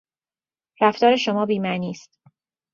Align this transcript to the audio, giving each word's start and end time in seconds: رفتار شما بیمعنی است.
رفتار 0.81 1.15
شما 1.17 1.45
بیمعنی 1.45 1.89
است. 1.89 2.19